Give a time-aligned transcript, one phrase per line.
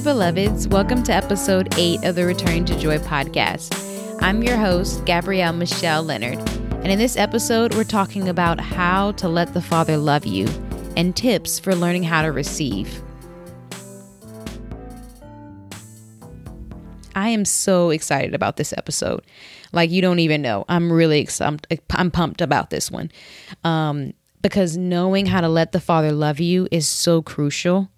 [0.00, 0.66] Hi, beloveds.
[0.66, 3.76] Welcome to episode eight of the Return to Joy podcast.
[4.22, 6.38] I'm your host, Gabrielle Michelle Leonard.
[6.38, 10.48] And in this episode, we're talking about how to let the Father love you
[10.96, 13.02] and tips for learning how to receive.
[17.14, 19.22] I am so excited about this episode.
[19.70, 20.64] Like you don't even know.
[20.66, 21.78] I'm really excited.
[21.90, 23.12] I'm pumped about this one.
[23.64, 27.90] Um, because knowing how to let the Father love you is so crucial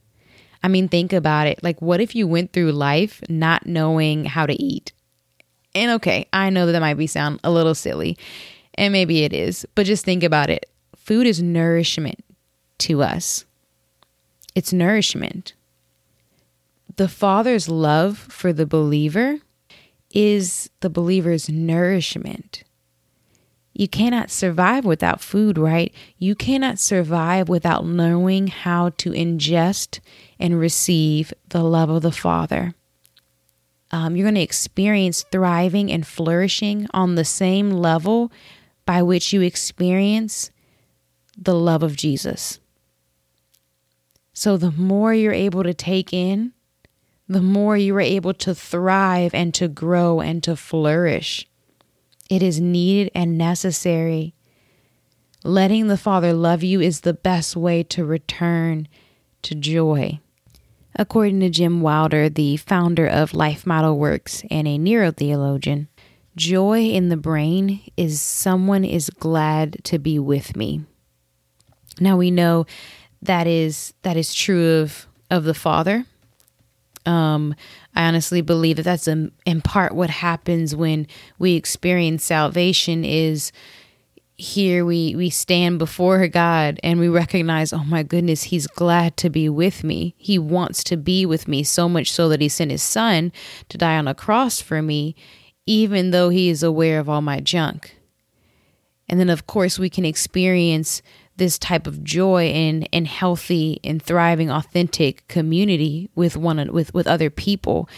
[0.62, 1.62] I mean, think about it.
[1.62, 4.92] Like, what if you went through life not knowing how to eat?
[5.74, 8.18] And okay, I know that that might be sound a little silly,
[8.74, 10.66] and maybe it is, but just think about it.
[10.96, 12.22] Food is nourishment
[12.78, 13.44] to us.
[14.54, 15.54] It's nourishment.
[16.96, 19.38] The Father's love for the believer
[20.10, 22.64] is the believer's nourishment.
[23.74, 25.92] You cannot survive without food, right?
[26.18, 30.00] You cannot survive without knowing how to ingest
[30.38, 32.74] and receive the love of the Father.
[33.90, 38.32] Um, you're going to experience thriving and flourishing on the same level
[38.84, 40.50] by which you experience
[41.36, 42.58] the love of Jesus.
[44.34, 46.52] So, the more you're able to take in,
[47.28, 51.46] the more you are able to thrive and to grow and to flourish.
[52.32, 54.32] It is needed and necessary.
[55.44, 58.88] Letting the Father love you is the best way to return
[59.42, 60.18] to joy.
[60.96, 65.88] According to Jim Wilder, the founder of Life Model Works and a neurotheologian,
[66.34, 70.86] joy in the brain is someone is glad to be with me.
[72.00, 72.64] Now we know
[73.20, 76.06] that is that is true of of the Father.
[77.04, 77.54] Um,
[77.94, 81.06] I honestly believe that that's a, in part what happens when
[81.38, 83.52] we experience salvation is
[84.36, 89.30] here we we stand before God and we recognize, oh my goodness, he's glad to
[89.30, 90.14] be with me.
[90.16, 93.32] He wants to be with me so much so that he sent his son
[93.68, 95.14] to die on a cross for me,
[95.66, 97.96] even though he is aware of all my junk.
[99.08, 101.02] And then of course we can experience
[101.36, 107.06] this type of joy in in healthy and thriving authentic community with one with with
[107.06, 107.88] other people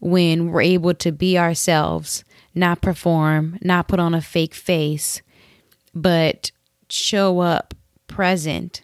[0.00, 5.22] when we're able to be ourselves not perform not put on a fake face
[5.94, 6.50] but
[6.88, 7.74] show up
[8.06, 8.82] present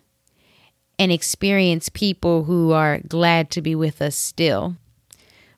[0.98, 4.76] and experience people who are glad to be with us still.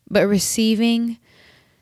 [0.09, 1.19] But receiving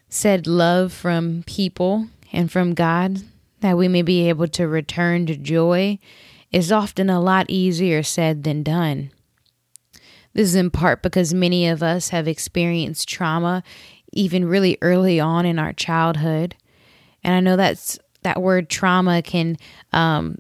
[0.08, 3.18] said love from people and from God
[3.60, 5.98] that we may be able to return to joy
[6.52, 9.10] is often a lot easier said than done.
[10.32, 13.62] This is in part because many of us have experienced trauma
[14.12, 16.56] even really early on in our childhood.
[17.22, 19.56] And I know that's that word trauma can
[19.92, 20.38] um,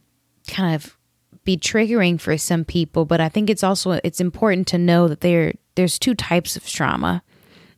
[0.48, 0.96] kind of
[1.44, 5.20] be triggering for some people, but I think it's also it's important to know that
[5.20, 7.22] there there's two types of trauma.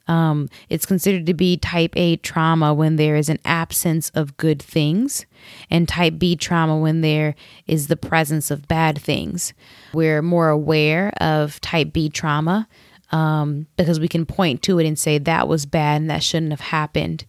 [0.08, 4.60] Um, it's considered to be type A trauma when there is an absence of good
[4.60, 5.26] things,
[5.70, 7.34] and type B trauma when there
[7.66, 9.52] is the presence of bad things.
[9.92, 12.68] We're more aware of type B trauma
[13.12, 16.52] um, because we can point to it and say that was bad and that shouldn't
[16.52, 17.24] have happened.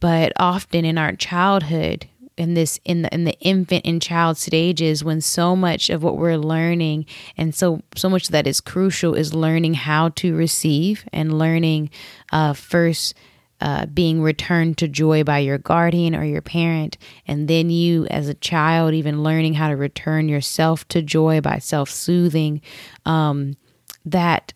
[0.00, 5.04] But often in our childhood, in this in the in the infant and child stages
[5.04, 7.06] when so much of what we're learning
[7.36, 11.90] and so so much that is crucial is learning how to receive and learning
[12.32, 13.14] uh, first
[13.60, 18.28] uh, being returned to joy by your guardian or your parent, and then you, as
[18.28, 22.60] a child, even learning how to return yourself to joy by self soothing,
[23.06, 23.56] um,
[24.04, 24.52] that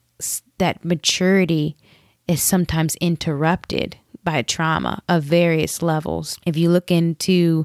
[0.58, 1.76] that maturity
[2.26, 3.96] is sometimes interrupted
[4.28, 6.38] by trauma of various levels.
[6.44, 7.64] If you look into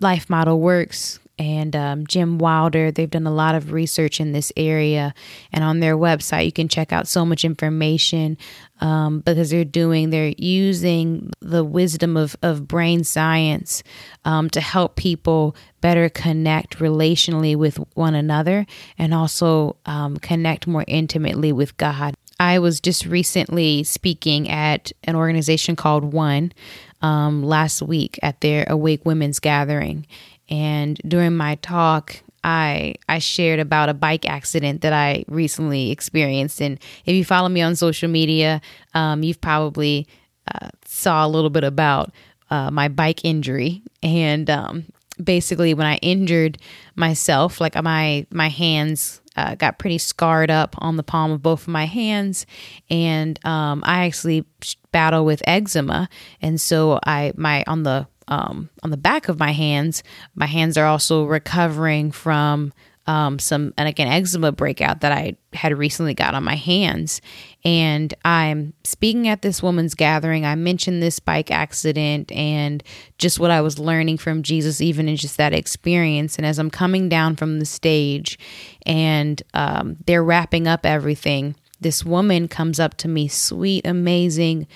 [0.00, 4.50] Life Model Works and um, Jim Wilder, they've done a lot of research in this
[4.56, 5.14] area.
[5.52, 8.36] And on their website, you can check out so much information
[8.80, 13.84] um, because they're doing, they're using the wisdom of, of brain science
[14.24, 18.66] um, to help people better connect relationally with one another
[18.98, 22.14] and also um, connect more intimately with God.
[22.42, 26.52] I was just recently speaking at an organization called One
[27.00, 30.08] um, last week at their Awake Women's Gathering.
[30.48, 36.60] And during my talk, I I shared about a bike accident that I recently experienced.
[36.60, 38.60] And if you follow me on social media,
[38.92, 40.08] um, you've probably
[40.52, 42.10] uh, saw a little bit about
[42.50, 43.82] uh, my bike injury.
[44.02, 44.86] And um,
[45.22, 46.58] basically, when I injured
[46.96, 51.62] myself, like my my hands uh, got pretty scarred up on the palm of both
[51.62, 52.46] of my hands,
[52.90, 54.44] and um, I actually
[54.92, 56.08] battle with eczema,
[56.40, 60.02] and so I my on the um, on the back of my hands,
[60.34, 62.72] my hands are also recovering from
[63.06, 67.20] um, some like an eczema breakout that I had recently got on my hands.
[67.64, 70.46] And I'm speaking at this woman's gathering.
[70.46, 72.82] I mentioned this bike accident and
[73.18, 76.36] just what I was learning from Jesus, even in just that experience.
[76.36, 78.38] And as I'm coming down from the stage
[78.86, 84.68] and um, they're wrapping up everything, this woman comes up to me, sweet, amazing,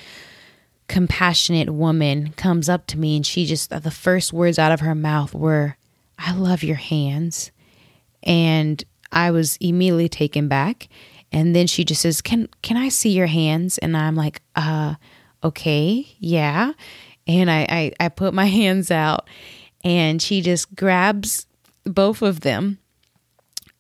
[0.89, 4.95] compassionate woman comes up to me, and she just, the first words out of her
[4.95, 5.77] mouth were,
[6.19, 7.51] I love your hands.
[8.23, 8.83] And
[9.13, 10.89] I was immediately taken back.
[11.33, 14.95] And then she just says, "Can can I see your hands?" And I'm like, "Uh,
[15.43, 16.73] okay, yeah."
[17.27, 19.29] And I I, I put my hands out,
[19.85, 21.47] and she just grabs
[21.85, 22.79] both of them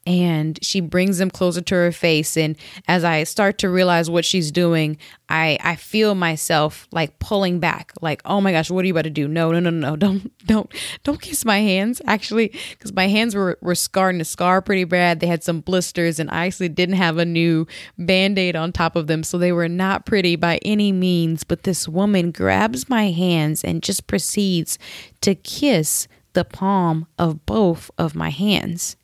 [0.06, 2.36] and she brings them closer to her face.
[2.36, 2.56] And
[2.86, 4.96] as i start to realize what she's doing
[5.28, 9.02] i i feel myself like pulling back like oh my gosh what are you about
[9.02, 9.26] to do?
[9.26, 10.72] No no no no don't don't
[11.02, 12.00] don't kiss my hands.
[12.06, 15.20] Actually because my hands were were scarred and a scar pretty bad.
[15.20, 17.66] They had some blisters and i actually didn't have a new
[17.98, 21.42] band-aid on top of them so they were not pretty by any means.
[21.44, 24.78] But this woman grabs my hands and just proceeds
[25.22, 28.96] to kiss the palm of both of my hands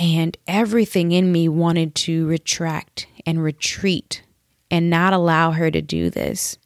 [0.00, 4.22] and everything in me wanted to retract and retreat
[4.70, 6.56] and not allow her to do this.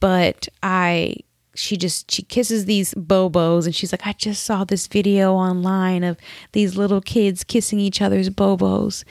[0.00, 1.18] But I,
[1.54, 6.02] she just, she kisses these bobos and she's like, I just saw this video online
[6.02, 6.18] of
[6.50, 9.04] these little kids kissing each other's bobos.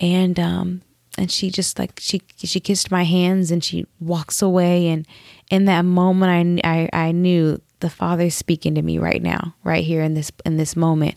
[0.00, 0.82] And, um,
[1.16, 5.06] and she just like she she kissed my hands and she walks away and
[5.48, 9.84] in that moment I, I I knew the father's speaking to me right now right
[9.84, 11.14] here in this in this moment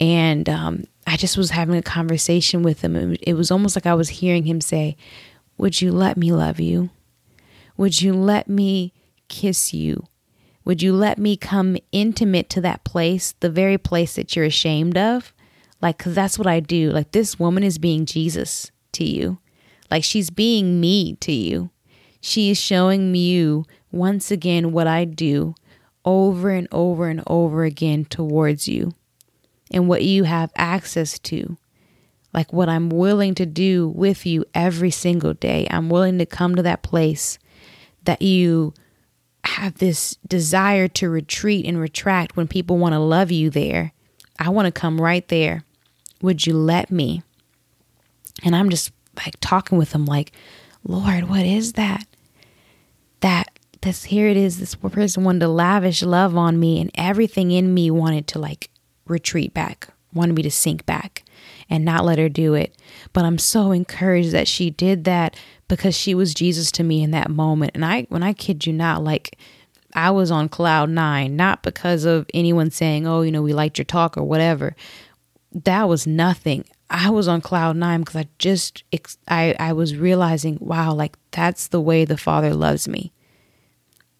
[0.00, 3.16] and um, I just was having a conversation with him.
[3.20, 4.96] It was almost like I was hearing him say,
[5.58, 6.90] Would you let me love you?
[7.76, 8.94] Would you let me
[9.28, 10.06] kiss you?
[10.64, 14.96] Would you let me come intimate to that place, the very place that you're ashamed
[14.96, 15.32] of?
[15.82, 16.90] Like, cause that's what I do.
[16.90, 19.38] Like, this woman is being Jesus to you.
[19.90, 21.70] Like, she's being me to you.
[22.20, 25.54] She is showing you once again what I do
[26.04, 28.92] over and over and over again towards you
[29.70, 31.56] and what you have access to.
[32.32, 35.66] Like what I'm willing to do with you every single day.
[35.70, 37.38] I'm willing to come to that place
[38.04, 38.72] that you
[39.44, 43.92] have this desire to retreat and retract when people want to love you there.
[44.38, 45.64] I want to come right there.
[46.22, 47.22] Would you let me?
[48.42, 50.32] And I'm just like talking with him, like,
[50.84, 52.06] Lord, what is that?
[53.20, 54.58] That this here it is.
[54.58, 58.70] This person wanted to lavish love on me, and everything in me wanted to like
[59.06, 61.22] retreat back, wanted me to sink back
[61.68, 62.76] and not let her do it.
[63.12, 65.36] But I'm so encouraged that she did that
[65.68, 67.72] because she was Jesus to me in that moment.
[67.74, 69.36] And I, when I kid you not, like
[69.94, 73.78] I was on cloud nine, not because of anyone saying, oh, you know, we liked
[73.78, 74.74] your talk or whatever.
[75.52, 76.64] That was nothing.
[76.90, 78.82] I was on cloud nine because I just,
[79.28, 83.12] I, I was realizing, wow, like that's the way the Father loves me.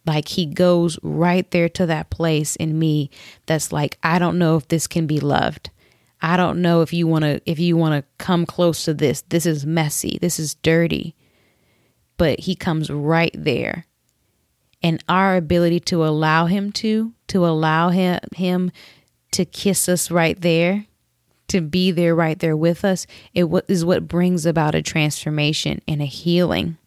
[0.05, 3.09] Like he goes right there to that place in me
[3.45, 5.69] that's like, I don't know if this can be loved.
[6.21, 9.23] I don't know if you want to if you want to come close to this.
[9.29, 10.19] This is messy.
[10.21, 11.15] This is dirty.
[12.17, 13.85] But he comes right there.
[14.83, 18.71] And our ability to allow him to to allow him him
[19.31, 20.85] to kiss us right there,
[21.47, 26.01] to be there right there with us, it is what brings about a transformation and
[26.01, 26.77] a healing.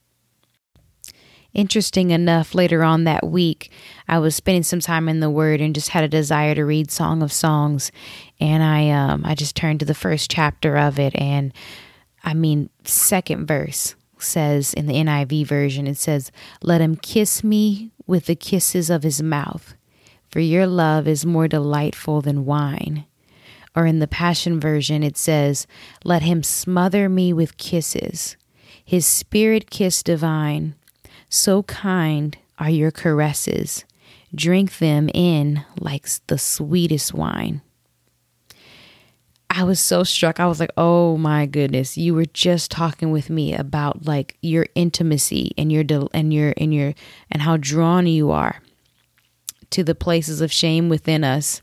[1.54, 3.70] Interesting enough, later on that week,
[4.08, 6.90] I was spending some time in the Word and just had a desire to read
[6.90, 7.92] Song of Songs,
[8.40, 11.52] and I um I just turned to the first chapter of it, and
[12.25, 17.92] I mean second verse says in the NIV version it says, "Let him kiss me
[18.04, 19.76] with the kisses of his mouth,
[20.28, 23.04] for your love is more delightful than wine."
[23.76, 25.68] Or in the Passion version it says,
[26.02, 28.37] "Let him smother me with kisses,
[28.84, 30.75] his spirit kiss divine."
[31.28, 33.85] So kind are your caresses.
[34.35, 37.62] Drink them in like the sweetest wine.
[39.50, 40.40] I was so struck.
[40.40, 44.66] I was like, "Oh my goodness, you were just talking with me about like your
[44.75, 46.95] intimacy and your and your and your
[47.31, 48.61] and how drawn you are
[49.71, 51.62] to the places of shame within us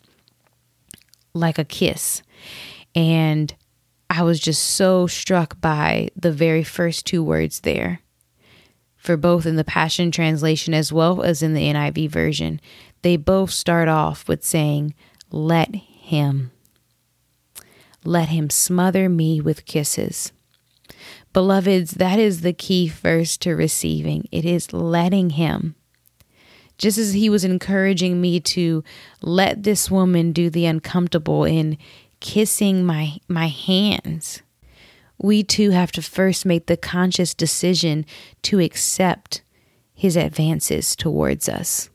[1.34, 2.22] like a kiss."
[2.96, 3.54] And
[4.10, 8.00] I was just so struck by the very first two words there
[9.02, 12.62] for both in the Passion Translation as well as in the NIV version,
[13.02, 14.94] they both start off with saying,
[15.32, 16.52] Let him.
[18.06, 20.32] Let him smother me with kisses.
[21.34, 24.28] Beloveds, that is the key first to receiving.
[24.32, 25.76] It is letting him.
[26.78, 28.84] Just as he was encouraging me to
[29.22, 31.78] let this woman do the uncomfortable in
[32.20, 34.44] kissing my my hands.
[35.22, 38.06] We too have to first make the conscious decision
[38.44, 39.42] to accept
[39.94, 41.90] his advances towards us.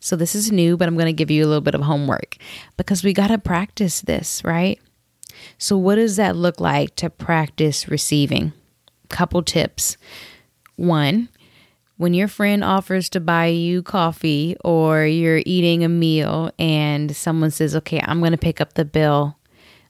[0.00, 2.36] So this is new, but I'm going to give you a little bit of homework
[2.76, 4.80] because we got to practice this, right?
[5.58, 8.52] So what does that look like to practice receiving?
[9.08, 9.96] Couple tips.
[10.76, 11.28] One,
[11.96, 17.50] when your friend offers to buy you coffee or you're eating a meal and someone
[17.50, 19.36] says, okay, I'm going to pick up the bill,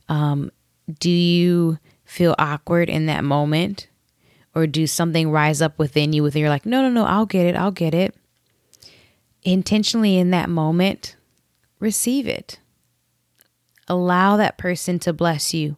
[0.09, 0.51] um,
[1.01, 3.89] do you feel awkward in that moment?
[4.55, 7.45] Or do something rise up within you within you're like, no, no, no, I'll get
[7.45, 8.15] it, I'll get it.
[9.43, 11.17] Intentionally in that moment,
[11.79, 12.59] receive it.
[13.87, 15.77] Allow that person to bless you.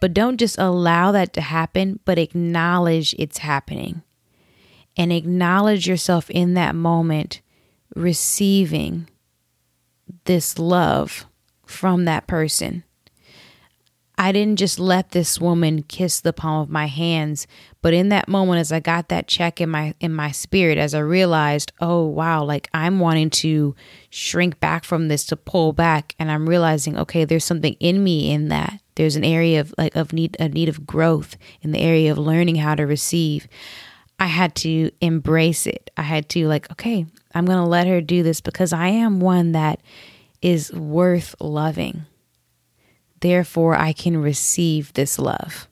[0.00, 4.02] But don't just allow that to happen, but acknowledge it's happening
[4.96, 7.40] and acknowledge yourself in that moment
[7.94, 9.08] receiving
[10.24, 11.26] this love
[11.66, 12.84] from that person.
[14.16, 17.46] I didn't just let this woman kiss the palm of my hands,
[17.82, 20.94] but in that moment as I got that check in my in my spirit as
[20.94, 23.74] I realized, oh wow, like I'm wanting to
[24.10, 28.30] shrink back from this to pull back and I'm realizing, okay, there's something in me
[28.30, 28.80] in that.
[28.94, 32.18] There's an area of like of need a need of growth in the area of
[32.18, 33.48] learning how to receive.
[34.18, 35.90] I had to embrace it.
[35.96, 37.04] I had to, like, okay,
[37.34, 39.80] I'm going to let her do this because I am one that
[40.40, 42.06] is worth loving.
[43.24, 45.66] Therefore, I can receive this love.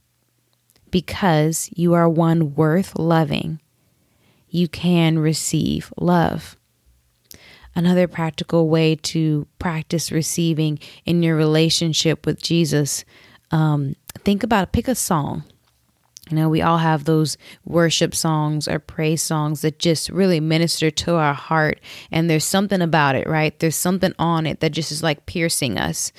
[0.91, 3.61] Because you are one worth loving,
[4.49, 6.57] you can receive love.
[7.75, 13.05] Another practical way to practice receiving in your relationship with Jesus,
[13.51, 15.45] um, think about pick a song
[16.31, 20.91] you know, we all have those worship songs or praise songs that just really minister
[20.91, 21.79] to our heart.
[22.11, 23.59] And there's something about it, right?
[23.59, 26.13] There's something on it that just is like piercing us.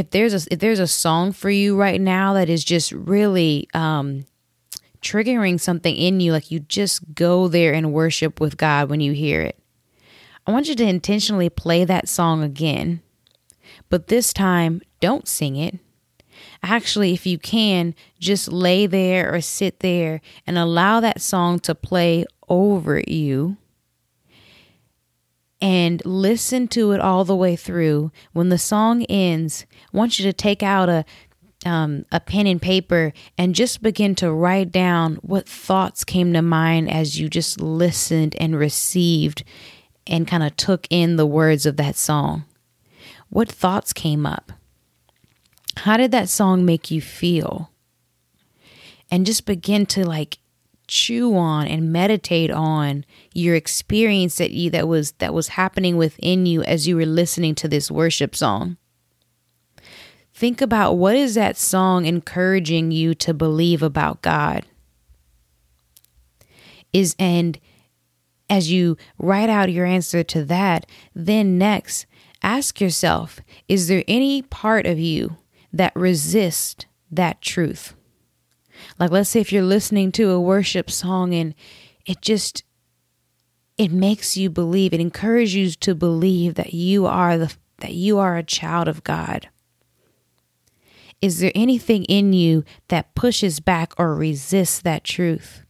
[0.00, 3.68] If there's a if there's a song for you right now that is just really
[3.74, 4.26] um
[5.00, 9.12] triggering something in you, like you just go there and worship with God when you
[9.12, 9.58] hear it.
[10.46, 13.02] I want you to intentionally play that song again.
[13.88, 15.78] But this time, don't sing it
[16.62, 21.74] Actually, if you can, just lay there or sit there and allow that song to
[21.74, 23.56] play over you
[25.60, 28.12] and listen to it all the way through.
[28.32, 31.04] When the song ends, I want you to take out a
[31.66, 36.42] um, a pen and paper and just begin to write down what thoughts came to
[36.42, 39.44] mind as you just listened and received
[40.06, 42.44] and kind of took in the words of that song.
[43.28, 44.52] What thoughts came up?
[45.76, 47.70] How did that song make you feel?
[49.10, 50.38] And just begin to like
[50.90, 56.46] chew on and meditate on your experience that you that was that was happening within
[56.46, 58.76] you as you were listening to this worship song.
[60.34, 64.66] Think about what is that song encouraging you to believe about God?
[66.92, 67.58] Is and
[68.48, 72.06] as you write out your answer to that, then next
[72.42, 75.36] ask yourself, is there any part of you
[75.72, 77.94] that resists that truth.
[79.00, 81.54] Like let's say if you're listening to a worship song and
[82.04, 82.62] it just
[83.78, 88.18] it makes you believe, it encourages you to believe that you are the that you
[88.18, 89.48] are a child of God.
[91.22, 95.64] Is there anything in you that pushes back or resists that truth?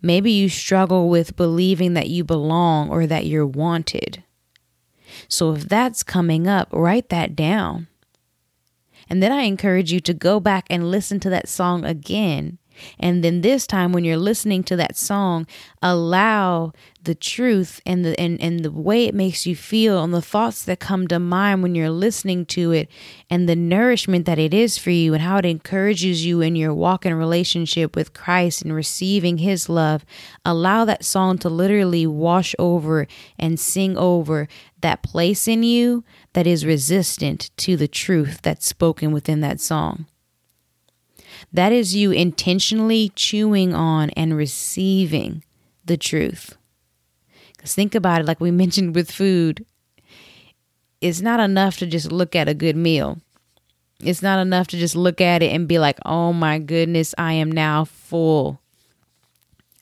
[0.00, 4.22] Maybe you struggle with believing that you belong or that you're wanted.
[5.28, 7.88] So if that's coming up, write that down.
[9.10, 12.58] And then I encourage you to go back and listen to that song again.
[12.98, 15.46] And then this time when you're listening to that song,
[15.82, 16.72] allow
[17.02, 20.64] the truth and the and, and the way it makes you feel and the thoughts
[20.64, 22.90] that come to mind when you're listening to it
[23.30, 26.74] and the nourishment that it is for you and how it encourages you in your
[26.74, 30.04] walk in relationship with Christ and receiving his love.
[30.44, 33.06] Allow that song to literally wash over
[33.38, 34.48] and sing over
[34.80, 40.06] that place in you that is resistant to the truth that's spoken within that song
[41.52, 45.42] that is you intentionally chewing on and receiving
[45.84, 46.56] the truth
[47.60, 49.66] because think about it, like we mentioned with food,
[51.02, 53.18] it's not enough to just look at a good meal.
[54.02, 57.34] It's not enough to just look at it and be like, oh my goodness, I
[57.34, 58.62] am now full.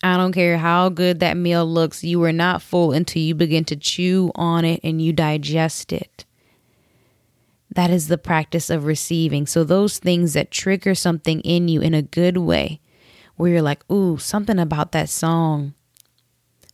[0.03, 3.65] I don't care how good that meal looks, you are not full until you begin
[3.67, 6.25] to chew on it and you digest it.
[7.71, 9.47] That is the practice of receiving.
[9.47, 12.81] So, those things that trigger something in you in a good way,
[13.37, 15.75] where you're like, ooh, something about that song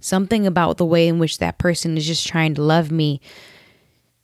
[0.05, 3.23] Something about the way in which that person is just trying to love me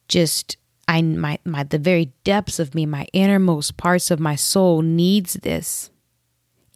[0.09, 4.83] just I my my the very depths of me, my innermost parts of my soul
[4.83, 5.89] needs this.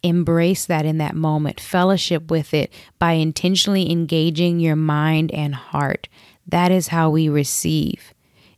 [0.01, 1.59] Embrace that in that moment.
[1.59, 6.07] Fellowship with it by intentionally engaging your mind and heart.
[6.47, 8.11] That is how we receive.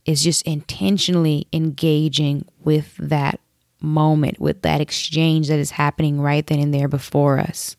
[0.08, 3.42] Is just intentionally engaging with that
[3.82, 7.76] moment, with that exchange that is happening right then and there before us.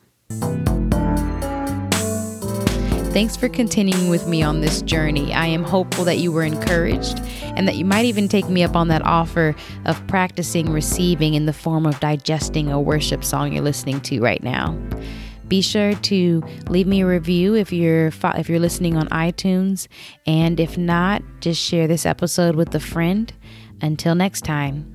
[3.12, 5.32] Thanks for continuing with me on this journey.
[5.32, 8.76] I am hopeful that you were encouraged and that you might even take me up
[8.76, 9.56] on that offer
[9.86, 14.42] of practicing receiving in the form of digesting a worship song you're listening to right
[14.42, 14.78] now.
[15.48, 19.88] Be sure to leave me a review if you're if you're listening on iTunes
[20.26, 23.32] and if not, just share this episode with a friend.
[23.80, 24.92] Until next time,